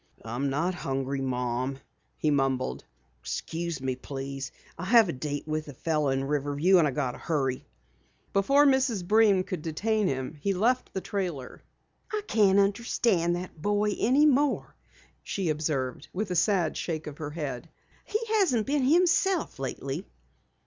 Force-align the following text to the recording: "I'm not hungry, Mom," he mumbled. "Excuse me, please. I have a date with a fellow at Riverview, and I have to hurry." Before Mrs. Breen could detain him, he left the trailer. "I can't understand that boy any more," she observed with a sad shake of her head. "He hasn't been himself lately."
"I'm 0.25 0.49
not 0.49 0.73
hungry, 0.73 1.21
Mom," 1.21 1.77
he 2.17 2.31
mumbled. 2.31 2.85
"Excuse 3.19 3.79
me, 3.79 3.95
please. 3.95 4.51
I 4.75 4.85
have 4.85 5.07
a 5.09 5.13
date 5.13 5.47
with 5.47 5.67
a 5.67 5.75
fellow 5.75 6.09
at 6.09 6.17
Riverview, 6.21 6.79
and 6.79 6.87
I 6.87 7.03
have 7.03 7.13
to 7.13 7.19
hurry." 7.19 7.67
Before 8.33 8.65
Mrs. 8.65 9.07
Breen 9.07 9.43
could 9.43 9.61
detain 9.61 10.07
him, 10.07 10.39
he 10.41 10.55
left 10.55 10.91
the 10.91 11.01
trailer. 11.01 11.61
"I 12.11 12.23
can't 12.25 12.57
understand 12.57 13.35
that 13.35 13.61
boy 13.61 13.91
any 13.99 14.25
more," 14.25 14.75
she 15.21 15.49
observed 15.49 16.07
with 16.13 16.31
a 16.31 16.35
sad 16.35 16.75
shake 16.77 17.05
of 17.05 17.19
her 17.19 17.29
head. 17.29 17.69
"He 18.03 18.17
hasn't 18.39 18.65
been 18.65 18.81
himself 18.83 19.59
lately." 19.59 20.07